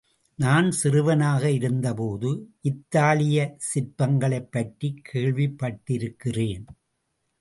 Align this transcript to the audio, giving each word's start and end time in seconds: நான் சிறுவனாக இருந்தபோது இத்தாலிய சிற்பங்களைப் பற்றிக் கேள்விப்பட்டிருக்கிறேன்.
நான் 0.35 0.71
சிறுவனாக 0.71 1.51
இருந்தபோது 1.51 2.29
இத்தாலிய 2.61 3.57
சிற்பங்களைப் 3.57 4.51
பற்றிக் 4.51 5.09
கேள்விப்பட்டிருக்கிறேன். 5.13 6.65